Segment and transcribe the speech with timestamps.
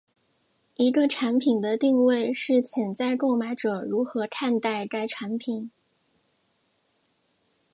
[0.77, 5.69] 一个产品的定位是潜在购买者如何看待该产品。